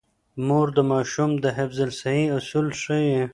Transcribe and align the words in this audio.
مور 0.45 0.67
د 0.77 0.79
ماشوم 0.91 1.31
د 1.43 1.45
حفظ 1.57 1.79
الصحې 1.87 2.25
اصول 2.37 2.67
ښيي. 2.81 3.21